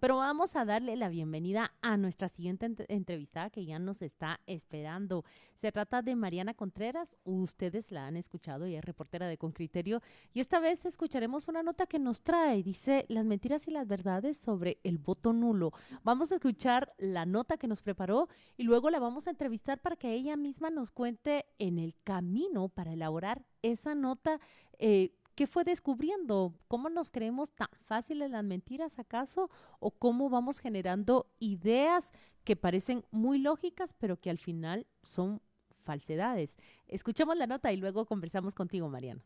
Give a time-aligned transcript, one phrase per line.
[0.00, 5.26] Pero vamos a darle la bienvenida a nuestra siguiente entrevistada que ya nos está esperando.
[5.56, 7.18] Se trata de Mariana Contreras.
[7.24, 10.00] Ustedes la han escuchado y es reportera de Con Criterio.
[10.32, 12.62] Y esta vez escucharemos una nota que nos trae.
[12.62, 15.74] Dice las mentiras y las verdades sobre el voto nulo.
[16.02, 19.96] Vamos a escuchar la nota que nos preparó y luego la vamos a entrevistar para
[19.96, 24.40] que ella misma nos cuente en el camino para elaborar esa nota.
[24.78, 26.54] Eh, ¿Qué fue descubriendo?
[26.68, 29.50] ¿Cómo nos creemos tan fáciles las mentiras acaso?
[29.78, 32.12] ¿O cómo vamos generando ideas
[32.44, 35.40] que parecen muy lógicas, pero que al final son
[35.82, 36.56] falsedades?
[36.88, 39.22] Escuchemos la nota y luego conversamos contigo, Mariana.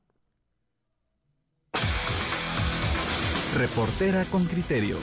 [3.55, 4.99] Reportera con criterio.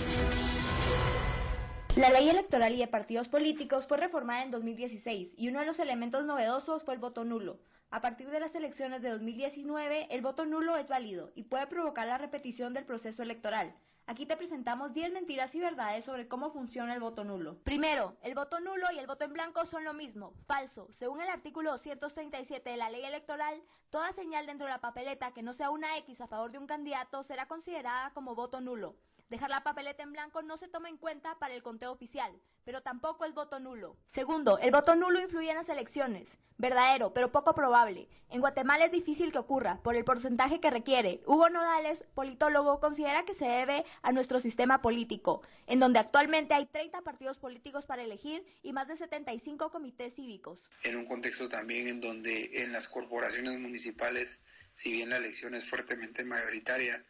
[1.95, 5.77] La ley electoral y de partidos políticos fue reformada en 2016 y uno de los
[5.80, 7.59] elementos novedosos fue el voto nulo.
[7.91, 12.08] A partir de las elecciones de 2019, el voto nulo es válido y puede provocar
[12.08, 13.76] la repetición del proceso electoral.
[14.08, 17.58] Aquí te presentamos 10 mentiras y verdades sobre cómo funciona el voto nulo.
[17.66, 20.33] Primero, el voto nulo y el voto en blanco son lo mismo.
[20.48, 20.88] Falso.
[20.94, 25.44] Según el artículo 237 de la ley electoral, toda señal dentro de la papeleta que
[25.44, 28.95] no sea una X a favor de un candidato será considerada como voto nulo.
[29.28, 32.31] Dejar la papeleta en blanco no se toma en cuenta para el conteo oficial,
[32.64, 33.98] pero tampoco es voto nulo.
[34.14, 36.30] Segundo, el voto nulo influye en las elecciones
[36.62, 38.08] verdadero, pero poco probable.
[38.30, 41.20] En Guatemala es difícil que ocurra, por el porcentaje que requiere.
[41.26, 46.66] Hugo Nodales, politólogo, considera que se debe a nuestro sistema político, en donde actualmente hay
[46.67, 50.64] 30 partidos políticos para elegir y más de 75 comités cívicos.
[50.84, 54.30] En un contexto también en donde en las corporaciones municipales,
[54.76, 57.04] si bien la elección es fuertemente mayoritaria,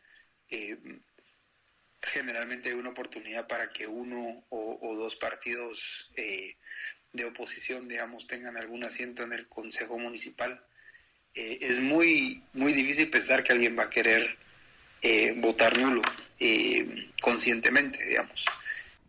[0.49, 0.77] eh,
[2.01, 5.79] generalmente hay una oportunidad para que uno o, dos partidos
[6.15, 6.55] eh,
[7.13, 10.61] de oposición, digamos, tengan algún asiento en el Consejo Municipal,
[11.33, 14.37] eh, es muy, muy difícil pensar que alguien va a querer
[15.01, 16.01] eh, votar nulo
[16.39, 18.43] eh, conscientemente, digamos.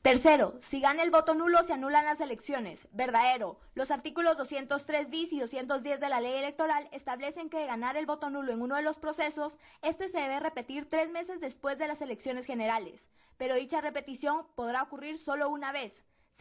[0.03, 2.81] Tercero, si gana el voto nulo se anulan las elecciones.
[2.93, 3.61] Verdadero.
[3.77, 8.07] Los artículos 203 bis y 210 de la ley electoral establecen que de ganar el
[8.07, 11.87] voto nulo en uno de los procesos, este se debe repetir tres meses después de
[11.87, 13.01] las elecciones generales.
[13.39, 15.93] Pero dicha repetición podrá ocurrir solo una vez.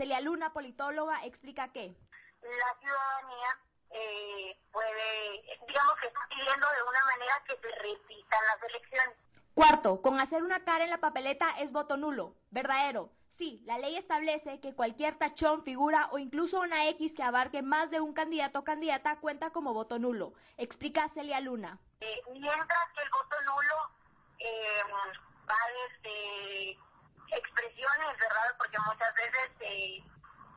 [0.01, 1.93] Celia Luna, politóloga, explica que
[2.41, 3.57] la ciudadanía
[3.91, 9.15] eh, puede, digamos que está pidiendo de una manera que se repitan las elecciones.
[9.53, 12.33] Cuarto, con hacer una cara en la papeleta es voto nulo.
[12.49, 13.11] Verdadero.
[13.37, 17.91] Sí, la ley establece que cualquier tachón, figura o incluso una X que abarque más
[17.91, 20.33] de un candidato o candidata cuenta como voto nulo.
[20.57, 21.77] Explica Celia Luna.
[21.99, 23.75] Eh, mientras que el voto nulo
[24.39, 24.81] eh,
[25.47, 25.57] va
[26.01, 26.79] desde
[27.31, 28.55] expresiones, ¿verdad?
[28.57, 30.03] Porque muchas veces eh,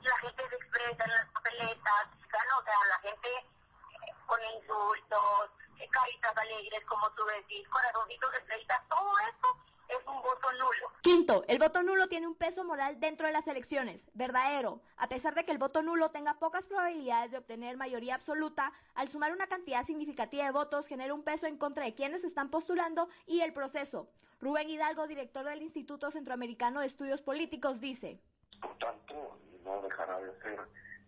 [0.03, 2.07] la gente se expresa en las papeletas,
[2.51, 2.59] ¿no?
[2.59, 8.41] o sea, la gente eh, con insultos, eh, caritas alegres, como tú decís, corazoncitos de
[8.89, 9.49] todo esto
[9.89, 10.93] es un voto nulo.
[11.03, 14.81] Quinto, el voto nulo tiene un peso moral dentro de las elecciones, verdadero.
[14.97, 19.09] A pesar de que el voto nulo tenga pocas probabilidades de obtener mayoría absoluta, al
[19.09, 23.09] sumar una cantidad significativa de votos genera un peso en contra de quienes están postulando
[23.27, 24.09] y el proceso.
[24.41, 28.21] Rubén Hidalgo, director del Instituto Centroamericano de Estudios Políticos, dice.
[28.61, 30.61] Por tanto, no dejará de ser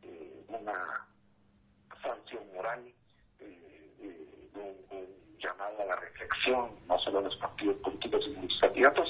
[0.02, 1.06] eh, una
[2.02, 2.92] sanción moral
[5.46, 9.08] de, llamada a la reflexión, no solo los partidos políticos y los candidatos.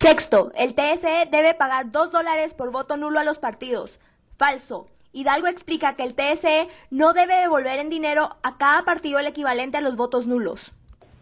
[0.00, 4.00] Sexto, el TSE debe pagar dos dólares por voto nulo a los partidos.
[4.36, 4.86] Falso.
[5.12, 9.76] Hidalgo explica que el TSE no debe devolver en dinero a cada partido el equivalente
[9.76, 10.58] a los votos nulos.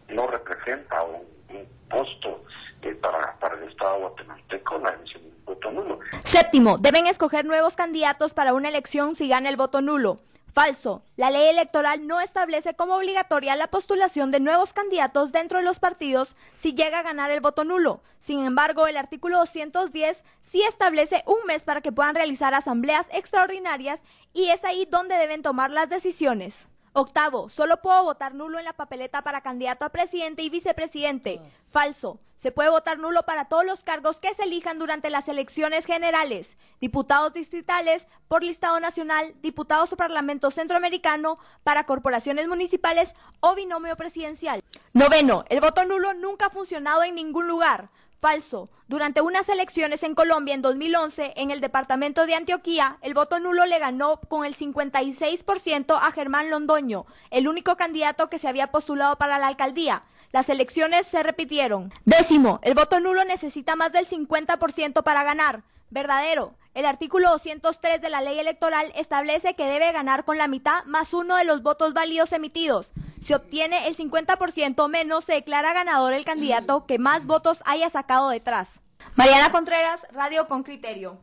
[0.07, 2.43] No representa un costo
[2.81, 5.99] eh, para, para el Estado guatemalteco la emisión del voto nulo.
[6.31, 10.17] Séptimo, deben escoger nuevos candidatos para una elección si gana el voto nulo.
[10.53, 11.03] Falso.
[11.15, 15.79] La ley electoral no establece como obligatoria la postulación de nuevos candidatos dentro de los
[15.79, 18.01] partidos si llega a ganar el voto nulo.
[18.25, 20.17] Sin embargo, el artículo 210
[20.51, 23.99] sí establece un mes para que puedan realizar asambleas extraordinarias
[24.33, 26.53] y es ahí donde deben tomar las decisiones.
[26.93, 31.39] Octavo, solo puedo votar nulo en la papeleta para candidato a presidente y vicepresidente.
[31.71, 32.19] Falso.
[32.41, 36.47] Se puede votar nulo para todos los cargos que se elijan durante las elecciones generales.
[36.79, 44.63] Diputados distritales, por listado nacional, diputados o parlamento centroamericano, para corporaciones municipales o binomio presidencial.
[44.93, 47.89] Noveno, el voto nulo nunca ha funcionado en ningún lugar.
[48.19, 48.69] Falso.
[48.87, 53.65] Durante unas elecciones en Colombia en 2011, en el departamento de Antioquía, el voto nulo
[53.65, 59.15] le ganó con el 56% a Germán Londoño, el único candidato que se había postulado
[59.15, 60.03] para la alcaldía.
[60.31, 61.91] Las elecciones se repitieron.
[62.05, 65.63] Décimo, el voto nulo necesita más del 50% para ganar.
[65.89, 66.53] Verdadero.
[66.73, 71.13] El artículo 203 de la ley electoral establece que debe ganar con la mitad más
[71.13, 72.89] uno de los votos válidos emitidos.
[73.25, 78.29] Si obtiene el 50% menos, se declara ganador el candidato que más votos haya sacado
[78.29, 78.69] detrás.
[79.15, 81.19] Mariana Contreras, Radio con Criterio.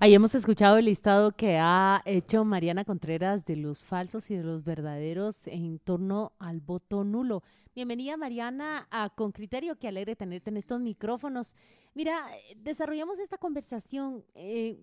[0.00, 4.42] Ahí hemos escuchado el listado que ha hecho Mariana Contreras de los falsos y de
[4.42, 7.42] los verdaderos en torno al voto nulo.
[7.74, 11.54] Bienvenida Mariana a Con Criterio, qué alegre tenerte en estos micrófonos.
[11.94, 14.24] Mira, desarrollamos esta conversación.
[14.34, 14.80] Eh,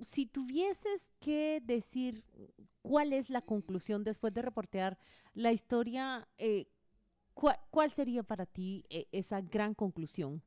[0.00, 2.24] si tuvieses que decir
[2.82, 4.96] cuál es la conclusión después de reportear
[5.32, 6.68] la historia, eh,
[7.34, 10.40] ¿cuál, sería para ti eh, esa gran conclusión?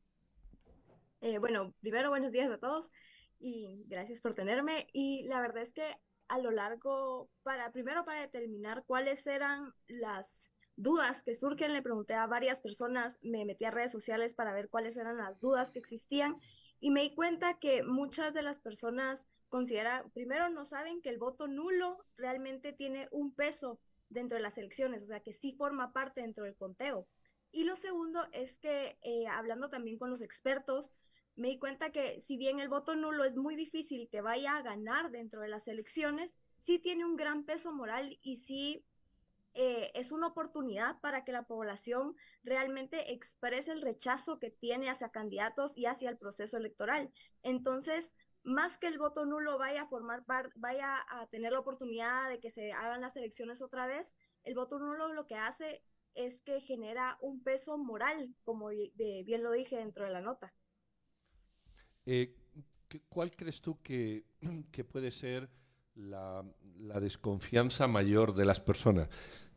[1.42, 2.90] bueno, primero buenos días a todos
[3.40, 4.88] y gracias por tenerme.
[4.94, 5.84] Y la verdad es que
[6.28, 12.14] a lo largo, para primero para determinar cuáles eran las dudas que surgen, le pregunté
[12.14, 15.80] a varias personas, me metí a redes sociales para ver cuáles eran las dudas que
[15.80, 16.38] existían
[16.80, 21.18] y me di cuenta que muchas de las personas consideran, primero no saben que el
[21.18, 23.80] voto nulo realmente tiene un peso
[24.10, 27.08] dentro de las elecciones, o sea que sí forma parte dentro del conteo.
[27.52, 31.00] Y lo segundo es que, eh, hablando también con los expertos,
[31.38, 34.64] me di cuenta que si bien el voto nulo es muy difícil que vaya a
[34.64, 38.84] ganar dentro de las elecciones, sí tiene un gran peso moral y sí
[39.54, 45.10] eh, es una oportunidad para que la población realmente exprese el rechazo que tiene hacia
[45.10, 47.12] candidatos y hacia el proceso electoral.
[47.44, 48.14] Entonces,
[48.44, 50.24] más que el voto nulo vaya a formar
[50.56, 54.12] vaya a tener la oportunidad de que se hagan las elecciones otra vez,
[54.44, 55.84] el voto nulo lo que hace
[56.16, 60.52] es que genera un peso moral, como bien lo dije dentro de la nota.
[62.08, 62.34] Eh,
[63.10, 64.24] ¿Cuál crees tú que,
[64.92, 65.50] puede ser
[65.96, 66.44] la,
[67.02, 69.10] desconfianza mayor de las personas?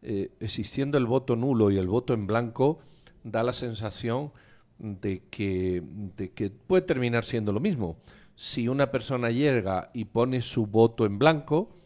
[0.03, 2.81] Eh, existiendo el voto nulo y el voto en blanco,
[3.23, 4.33] da la sensación
[4.79, 5.83] de que,
[6.17, 7.99] de que puede terminar siendo lo mismo.
[8.35, 11.77] Si una persona llega y pone su voto en blanco,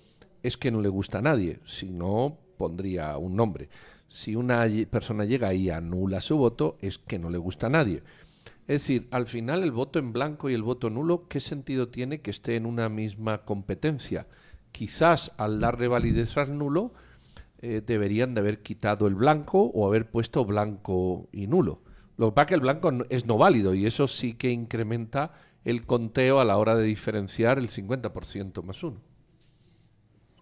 [0.43, 3.69] es que no le gusta a nadie, si no, pondría un nombre.
[4.09, 8.03] Si una persona llega y anula su voto, es que no le gusta a nadie.
[8.67, 12.23] Es decir, al final el voto en blanco y el voto nulo, ¿qué sentido tiene
[12.23, 14.27] que esté en una misma competencia?
[14.73, 16.93] Quizás al darle validez al nulo
[17.61, 21.83] eh, deberían de haber quitado el blanco o haber puesto blanco y nulo.
[22.17, 25.33] Lo que pasa que el blanco es no válido y eso sí que incrementa
[25.65, 29.01] el conteo a la hora de diferenciar el 50% más uno.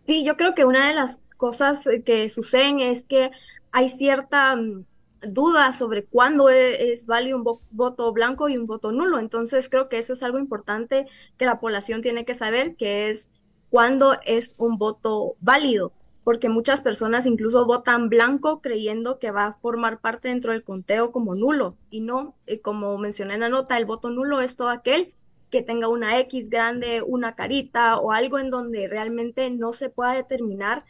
[0.06, 3.30] Sí, yo creo que una de las cosas que suceden es que
[3.72, 4.84] hay cierta mm,
[5.26, 9.19] dudas sobre cuándo e, es, válido un voto blanco y un voto nulo.
[9.19, 13.30] Entonces creo que eso es algo importante que la población tiene que saber, que es
[13.70, 15.92] cuándo es un voto válido,
[16.24, 21.10] porque muchas personas incluso votan blanco creyendo que va a formar parte dentro del conteo
[21.10, 24.69] como nulo y no, y como mencioné en la nota, el voto nulo es todo
[24.69, 25.14] aquel
[25.50, 30.14] que tenga una X grande, una carita o algo en donde realmente no se pueda
[30.14, 30.84] determinar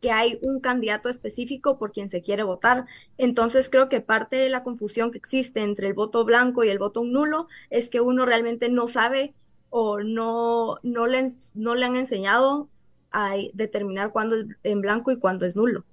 [0.00, 2.86] que hay un candidato específico por quien se quiere votar.
[3.18, 6.78] Entonces creo que parte de la confusión que existe entre el voto blanco y el
[6.78, 9.34] voto nulo es que uno realmente no sabe
[9.68, 12.68] o no, no, le, no le han enseñado
[13.12, 15.84] a determinar cuándo es en blanco y cuándo es nulo.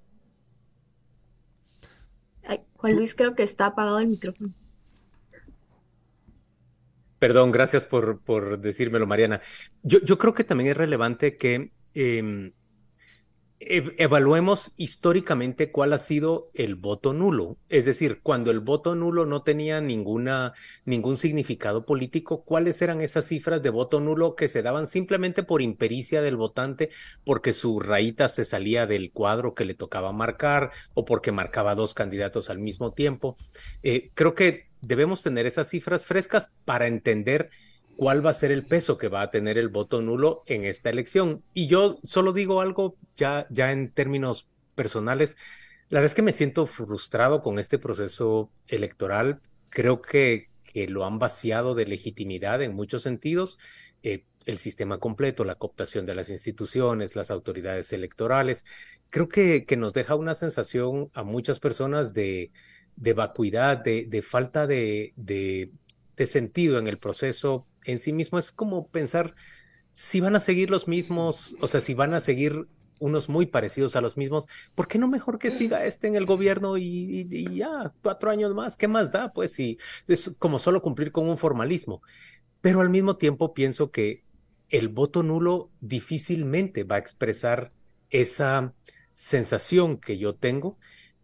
[2.77, 4.53] Juan Luis creo que está apagado el micrófono.
[7.19, 9.41] Perdón, gracias por, por decírmelo, Mariana.
[9.81, 12.53] Yo, yo creo que también es relevante que em,
[13.59, 17.57] evaluemos históricamente cuál ha sido el voto nulo.
[17.69, 20.53] Es decir, cuando el voto nulo no tenía ninguna,
[20.85, 25.61] ningún significado político, ¿cuáles eran esas cifras de voto nulo que se daban simplemente por
[25.61, 26.89] impericia del votante,
[27.25, 31.95] porque su rayita se salía del cuadro que le tocaba marcar o porque marcaba dos
[31.95, 33.37] candidatos al mismo tiempo?
[33.81, 37.49] Eh, creo que debemos tener esas cifras frescas para entender
[37.97, 40.89] cuál va a ser el peso que va a tener el voto nulo en esta
[40.89, 41.43] elección.
[41.53, 45.37] Y yo solo digo algo ya, ya en términos personales.
[45.89, 49.41] La verdad es que me siento frustrado con este proceso electoral.
[49.69, 53.57] Creo que, que lo han vaciado de legitimidad en muchos sentidos.
[54.03, 58.65] Eh, el sistema completo, la cooptación de las instituciones, las autoridades electorales.
[59.09, 62.51] Creo que, que nos deja una sensación a muchas personas de,
[62.95, 65.71] de vacuidad, de, de falta de, de,
[66.25, 69.33] sentido en el proceso en sí mismo es como pensar
[69.91, 72.67] si van a seguir los mismos, o sea, si van a seguir
[72.99, 76.25] unos muy parecidos a los mismos, ¿por qué no mejor que siga este en el
[76.25, 78.77] gobierno y, ya cuatro años más?
[78.77, 79.33] ¿Qué más da?
[79.33, 79.77] Pues si
[80.07, 82.01] es como solo cumplir con un formalismo.
[82.61, 84.23] Pero al mismo tiempo pienso que
[84.69, 87.71] el voto nulo difícilmente va a expresar
[88.09, 88.73] esa
[89.13, 90.77] sensación que yo tengo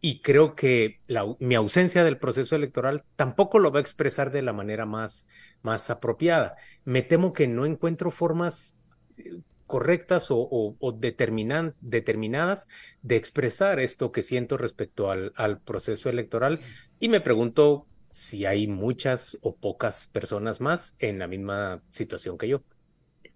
[0.06, 1.00] y creo que
[1.40, 5.28] mi ausencia del proceso electoral tampoco lo va a expresar de la manera más,
[5.62, 6.58] más apropiada.
[6.84, 8.78] Me temo que no encuentro formas
[9.18, 12.68] eh, correctas o, determinadas
[13.02, 16.60] de expresar esto que siento respecto al, al, proceso electoral
[17.00, 22.50] y me pregunto si hay muchas o pocas personas más en la misma situación que
[22.50, 22.62] yo.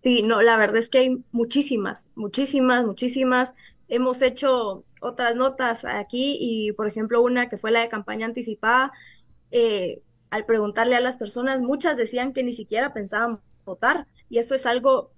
[0.04, 3.54] Sí, no, la verdad es que hay muchísimas, muchísimas, muchísimas.
[3.88, 8.92] Hemos hecho otras notas aquí y, por ejemplo, una que fue la de campaña anticipada,
[9.52, 14.56] eh, al preguntarle a las personas, muchas decían que ni siquiera pensaban votar y eso
[14.56, 15.12] es algo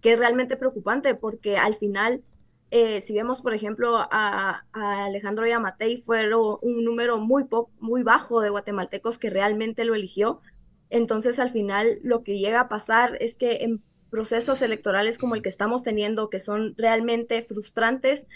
[0.00, 2.24] que es realmente preocupante porque al final,
[2.70, 7.46] eh, si vemos, por ejemplo, a, Alejandro Yamatei, fueron un número muy,
[7.78, 10.40] muy bajo de guatemaltecos que realmente lo eligió.
[10.88, 15.42] Entonces, al final, lo que llega a pasar es que en procesos electorales como el
[15.42, 18.26] que estamos teniendo, que son realmente frustrantes,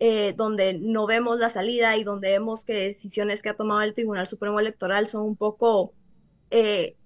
[0.00, 3.94] eh, donde no vemos la salida y donde vemos que decisiones que ha tomado el
[3.94, 5.92] Tribunal Supremo Electoral son un poco
[6.50, 6.96] eh,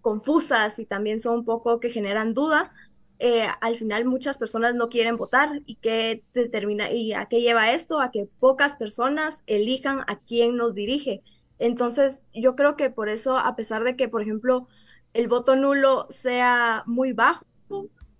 [0.00, 2.72] confusas y también son un poco que generan duda,
[3.18, 7.72] eh, al final muchas personas no quieren votar y qué determina y a qué lleva
[7.72, 11.22] esto a que pocas personas elijan a quién nos dirige.
[11.58, 14.68] Entonces, yo creo que por eso a pesar de que por ejemplo
[15.14, 17.44] el voto nulo sea muy bajo,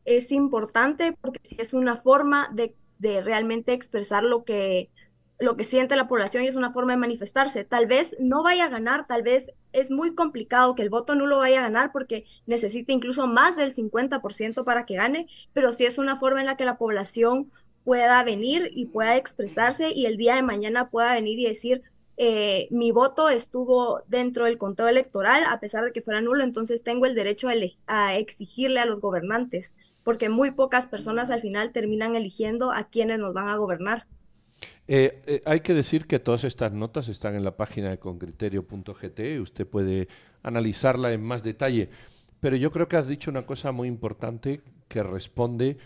[0.04, 4.90] es importante porque si es una forma de, realmente expresar lo que,
[5.38, 7.64] lo que siente la población y es una forma de manifestarse.
[7.64, 11.38] Tal vez no vaya a ganar, tal vez es muy complicado que el voto nulo
[11.38, 15.98] vaya a ganar porque necesita incluso más del 50% para que gane, pero si es
[15.98, 17.50] una forma en la que la población
[17.84, 21.82] pueda venir y pueda expresarse y el día de mañana pueda venir y decir,
[22.16, 26.82] eh, mi voto estuvo dentro del conteo electoral a pesar de que fuera nulo, entonces
[26.82, 27.48] tengo el derecho
[27.86, 29.74] a, exigirle a los gobernantes,
[30.06, 34.06] porque muy pocas personas al final terminan eligiendo a quienes nos van a gobernar.
[34.86, 39.40] Eh, eh, hay que decir que todas estas notas están en la página de concriterio.gt,
[39.40, 40.06] usted puede
[40.44, 41.90] analizarla en más detalle,
[42.38, 45.76] pero yo creo que has dicho una cosa muy importante que responde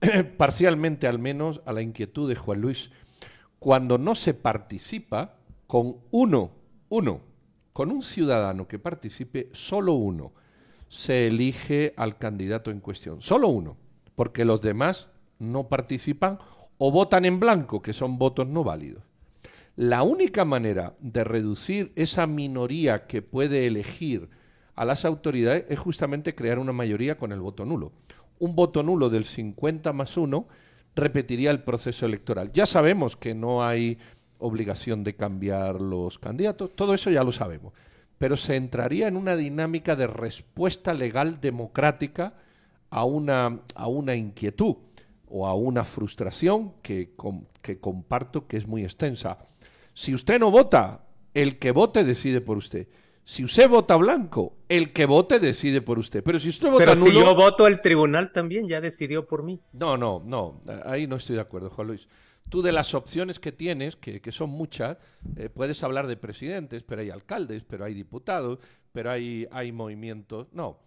[0.36, 2.92] parcialmente al menos a la inquietud de Juan Luis.
[3.58, 6.52] Cuando no se participa, con uno,
[6.88, 7.20] uno,
[7.72, 10.34] con un ciudadano que participe, solo uno,
[10.88, 13.20] se elige al candidato en cuestión.
[13.20, 13.76] Solo uno,
[14.14, 16.38] porque los demás no participan
[16.78, 19.02] o votan en blanco, que son votos no válidos.
[19.76, 24.30] La única manera de reducir esa minoría que puede elegir
[24.74, 27.92] a las autoridades es justamente crear una mayoría con el voto nulo.
[28.38, 30.46] Un voto nulo del 50 más 1
[30.94, 32.52] repetiría el proceso electoral.
[32.52, 33.98] Ya sabemos que no hay
[34.38, 37.72] obligación de cambiar los candidatos, todo eso ya lo sabemos,
[38.18, 42.34] pero se entraría en una dinámica de respuesta legal democrática
[42.90, 44.76] a una, a una inquietud
[45.28, 47.14] o a una frustración que,
[47.62, 49.38] que comparto que es muy extensa.
[49.92, 51.04] Si usted no vota,
[51.34, 52.88] el que vote decide por usted.
[53.24, 56.22] Si usted vota blanco, el que vote decide por usted.
[56.22, 59.60] Pero si usted vota Pero si yo voto, el tribunal también ya decidió por mí.
[59.72, 60.62] No, no, no.
[60.84, 62.06] Ahí no estoy de acuerdo, Juan Luis.
[62.48, 64.98] Tú de las opciones que tienes, que, son muchas,
[65.36, 68.60] eh, puedes hablar de presidentes, pero hay alcaldes, pero hay diputados,
[68.92, 70.46] pero hay, hay movimientos.
[70.52, 70.78] No.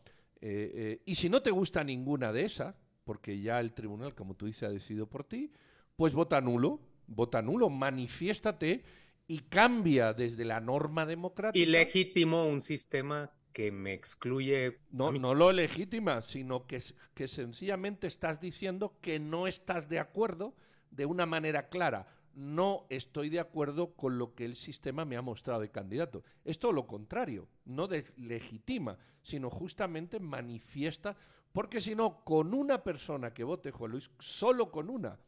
[0.41, 4.35] Eh, eh, y si no te gusta ninguna de esas, porque ya el tribunal, como
[4.35, 5.51] tú dices, ha decidido por ti,
[5.97, 8.83] pues vota nulo, vota nulo, manifiéstate
[9.27, 11.61] y cambia desde la norma democrática.
[11.61, 14.79] Y legítimo un sistema que me excluye.
[14.91, 16.81] No, no lo legítima, sino que,
[17.13, 20.55] que sencillamente estás diciendo que no estás de acuerdo
[20.91, 25.21] de una manera clara, no estoy de acuerdo con lo que el sistema me ha
[25.21, 26.23] mostrado de candidato.
[26.45, 31.17] Es todo lo contrario, no legitima, sino justamente manifiesta,
[31.51, 35.19] porque si no, con una persona que vote Juan Luis, solo con una,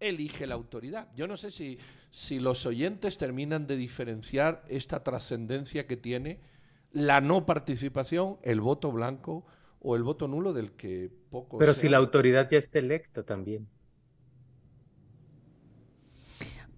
[0.00, 1.08] elige la autoridad.
[1.14, 1.78] Yo no sé si,
[2.10, 6.40] si los oyentes terminan de diferenciar esta trascendencia que tiene
[6.90, 9.44] la no participación, el voto blanco
[9.80, 11.58] o el voto nulo del que poco.
[11.58, 13.68] Pero si la autoridad ya está electa también.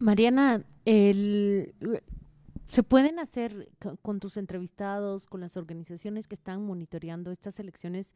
[0.00, 1.74] Mariana, el,
[2.64, 8.14] ¿se pueden hacer con tus entrevistados, con las organizaciones que están monitoreando estas elecciones,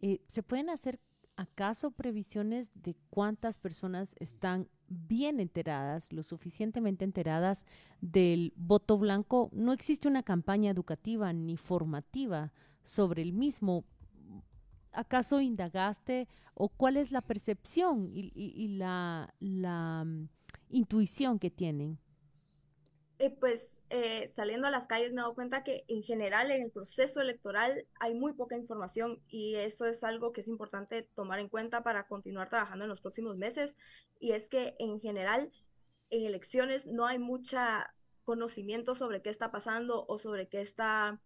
[0.00, 1.00] eh, ¿se pueden hacer
[1.34, 7.66] acaso previsiones de cuántas personas están bien enteradas, lo suficientemente enteradas
[8.00, 9.50] del voto blanco?
[9.52, 12.52] No existe una campaña educativa ni formativa
[12.84, 13.84] sobre el mismo.
[14.92, 20.06] ¿Acaso indagaste o cuál es la percepción y, la, la
[20.74, 21.98] intuición que tienen?
[23.18, 26.62] Eh, pues eh, saliendo a las calles me he dado cuenta que en general en
[26.62, 31.38] el proceso electoral hay muy poca información y eso es algo que es importante tomar
[31.38, 33.76] en cuenta para continuar trabajando en los próximos meses.
[34.18, 35.52] Y es que en general
[36.10, 41.20] en elecciones no hay mucha conocimiento sobre qué está pasando o sobre qué está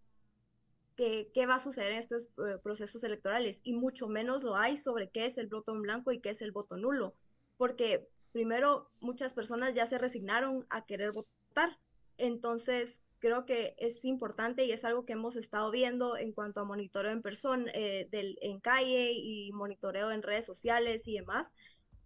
[0.96, 3.60] qué, va a suceder en estos eh, procesos electorales.
[3.62, 6.42] Y mucho menos lo hay sobre qué es el voto en blanco y qué es
[6.42, 7.14] el voto nulo.
[7.56, 11.78] Porque primero muchas personas ya se resignaron a querer votar.
[12.16, 16.64] Entonces, creo que es importante y es algo que hemos estado viendo en cuanto a
[16.64, 21.54] monitoreo en persona, eh, en calle y monitoreo en redes sociales y demás,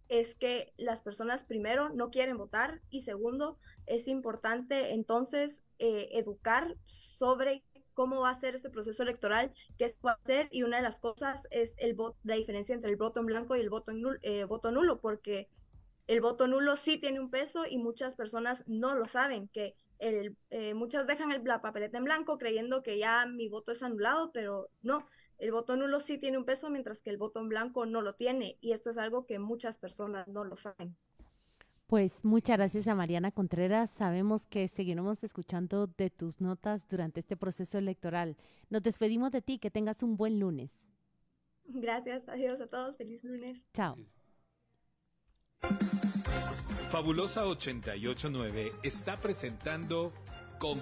[0.09, 6.75] es que las personas primero no quieren votar y segundo, es importante entonces eh, educar
[6.85, 7.63] sobre
[7.93, 10.83] cómo va a ser este proceso electoral, qué se va a hacer y una de
[10.83, 13.91] las cosas es el voto, la diferencia entre el voto en blanco y el voto,
[13.91, 15.47] en nulo, eh, voto nulo, porque
[16.07, 20.35] el voto nulo sí tiene un peso y muchas personas no lo saben, que el,
[20.49, 24.31] eh, muchas dejan el, la papeleta en blanco creyendo que ya mi voto es anulado,
[24.33, 25.05] pero no,
[25.37, 28.15] el voto nulo sí tiene un peso mientras que el voto en blanco no lo
[28.15, 30.95] tiene y esto es algo que muchas personas no lo saben.
[31.87, 33.91] Pues muchas gracias a Mariana Contreras.
[33.91, 38.35] Sabemos que seguiremos escuchando de tus notas durante este proceso electoral.
[38.69, 40.87] Nos despedimos de ti, que tengas un buen lunes.
[41.65, 43.61] Gracias, adiós a todos, feliz lunes.
[43.73, 43.97] Chao.
[46.91, 50.13] Fabulosa 889 está presentando
[50.59, 50.79] con